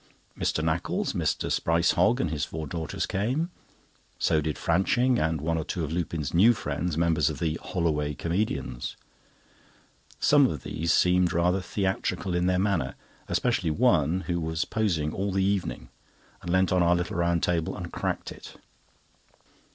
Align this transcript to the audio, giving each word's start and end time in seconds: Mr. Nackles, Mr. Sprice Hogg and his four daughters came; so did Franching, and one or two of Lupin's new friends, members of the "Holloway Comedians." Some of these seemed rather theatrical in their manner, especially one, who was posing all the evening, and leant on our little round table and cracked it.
Mr. 0.35 0.63
Nackles, 0.63 1.13
Mr. 1.13 1.51
Sprice 1.51 1.91
Hogg 1.91 2.19
and 2.19 2.31
his 2.31 2.43
four 2.43 2.65
daughters 2.65 3.05
came; 3.05 3.51
so 4.17 4.41
did 4.41 4.55
Franching, 4.55 5.19
and 5.19 5.39
one 5.39 5.59
or 5.59 5.63
two 5.63 5.83
of 5.83 5.91
Lupin's 5.91 6.33
new 6.33 6.53
friends, 6.55 6.97
members 6.97 7.29
of 7.29 7.37
the 7.37 7.59
"Holloway 7.61 8.15
Comedians." 8.15 8.95
Some 10.19 10.47
of 10.47 10.63
these 10.63 10.91
seemed 10.91 11.31
rather 11.33 11.61
theatrical 11.61 12.33
in 12.33 12.47
their 12.47 12.57
manner, 12.57 12.95
especially 13.27 13.69
one, 13.69 14.21
who 14.21 14.41
was 14.41 14.65
posing 14.65 15.13
all 15.13 15.31
the 15.31 15.45
evening, 15.45 15.89
and 16.41 16.49
leant 16.51 16.71
on 16.71 16.81
our 16.81 16.95
little 16.95 17.17
round 17.17 17.43
table 17.43 17.77
and 17.77 17.93
cracked 17.93 18.31
it. 18.31 18.55